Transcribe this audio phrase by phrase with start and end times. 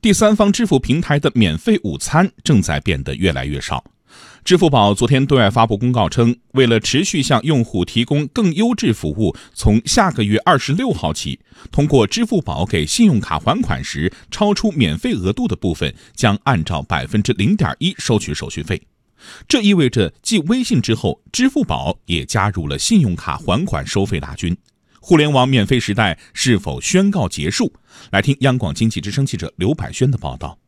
[0.00, 3.84] 第三方支付平台的免费午餐正在变得越来越少。
[4.44, 11.40] 支付宝昨天对外发布公告称，为了持续向用户提供更优质服务，从下个月二十六号起，
[11.72, 18.80] 通过支付宝给信用卡还款时超出免费额度的部分，将按照百分之零点一收取手续费。
[19.48, 24.56] 这意味着，继微信之后，支付宝也加入了信用卡还款收费大军。
[25.00, 27.72] 互联网免费时代是否宣告结束？
[28.10, 30.58] 来听央广经济之声记者刘百轩的报道。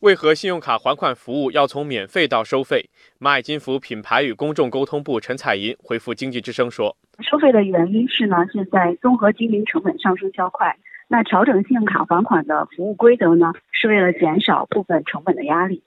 [0.00, 2.90] 为何信用卡还款服务要从免费到收费？
[3.18, 6.96] 蚂蚁金服品牌与公众沟通部陈彩银回复经济之声说
[7.28, 10.76] ：“收费的原因是呢，是在综合经营成本上升较快。
[11.08, 15.82] 那调整信用卡还款的服务规则呢，是为了减少部分成本的压力。”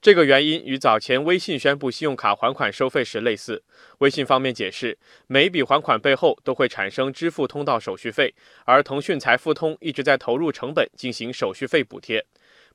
[0.00, 3.64] 这个原因与早前微信宣布信用卡还款收费时类似。
[3.98, 8.32] 微信方面解释，每笔还款背后都会产生支付通道手续费，
[8.64, 12.24] 而腾讯财付通一直在投入成本进行手续费补贴。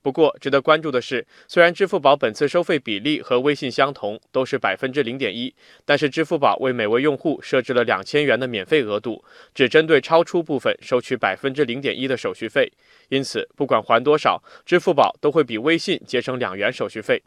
[0.03, 9.24] 不过，值得关注的是，虽然支付宝本次收费比例和微信相同，都是百分之零点一，但是支付宝为每位用户设置了两千元的免费额度，
[9.55, 12.70] 只针对超出部分收取百分之零点一的手续费。
[13.07, 17.24] 因此，不管还多少，支付宝都会比微信节省两元手续费。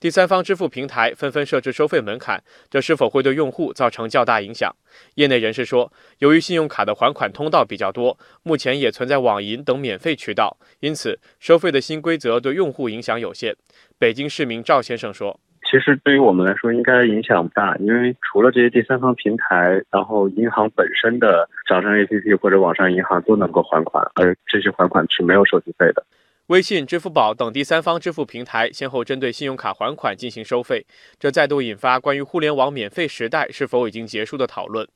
[0.00, 4.74] 第三方支付平台纷纷设置收费门槛，这是否会对用户造成较大影响？
[5.14, 13.56] 业内人士说，由于信用卡的还款通道比较多，目前也存在网银等免费渠道，因此收费的新规则对用户影响有限。
[13.98, 26.04] 北京市民赵先生说：“其实对于我们来说，应该影响不大，因为除了这些第三方平台，然后银行本身的掌上 APP 或者网上银行都能够还款，而这些还款是没有手续费的。”
[26.48, 30.84] 微信、支付宝等第三方支付平台先后针对信用卡还款进行收费，
[31.18, 34.86] 这再度引发关于互联网免费时代是否已经结束的讨论。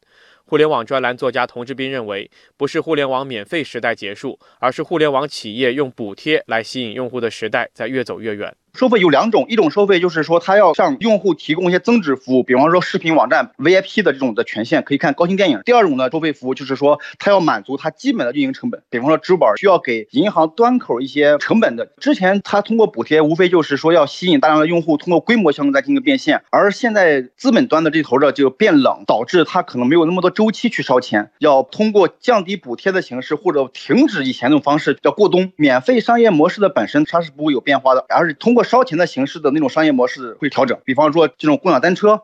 [0.44, 8.54] 互联网专栏作家童志斌认为，不是互联网免费时代结束，而是互联网企业用补贴来吸引用户的时代在越走越远。
[8.74, 15.60] 收费有两种，一种收费就是说他要向用户提供一些增值服务，比方说视频网站 VIP 的这种的权限，可以看高清电影。
[15.64, 21.86] 第二种呢，收费服务就是说他要满足他基本的运营成本，比方说支付宝需要给银行端口一些成本的。
[21.98, 26.42] 之前他通过补贴，无非就是说要吸引大量的用户，通过规模效应再进行变现。
[26.50, 35.52] 而现在资本端的这头的就变冷，导致他可能没有那么多周期去烧钱，要通过降低补贴的形式，或者停止以前那种方式，叫过冬。
[35.56, 42.22] 免费商业模式的本身它是不会有变化的，而是通过烧钱的形式的那种商业模式会调整，比方说这种共享单车。